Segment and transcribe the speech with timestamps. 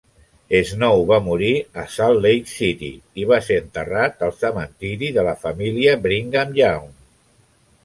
[0.69, 1.51] Snow va morir
[1.81, 2.89] a Salt Lake City
[3.25, 6.93] i va ser enterrat al cementiri de la família Brigham Young.